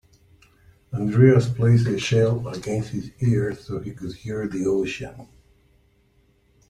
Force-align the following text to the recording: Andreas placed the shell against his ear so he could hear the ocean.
Andreas 0.91 1.47
placed 1.47 1.85
the 1.85 1.99
shell 1.99 2.47
against 2.47 2.89
his 2.89 3.11
ear 3.19 3.53
so 3.55 3.77
he 3.79 3.91
could 3.91 4.15
hear 4.15 4.47
the 4.47 4.65
ocean. 4.65 5.27